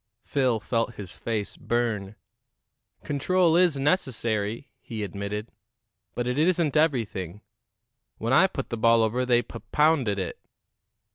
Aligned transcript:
Phil 0.23 0.59
felt 0.59 0.95
his 0.95 1.11
face 1.11 1.55
burn. 1.55 2.15
"Control 3.03 3.55
is 3.55 3.77
necessary," 3.77 4.71
he 4.81 5.03
admitted; 5.03 5.51
"but 6.15 6.25
it 6.25 6.39
isn't 6.39 6.75
everything. 6.75 7.41
When 8.17 8.33
I 8.33 8.47
put 8.47 8.69
the 8.69 8.77
ball 8.77 9.03
over, 9.03 9.27
they 9.27 9.43
pup 9.43 9.61
pounded 9.71 10.17
it." 10.17 10.39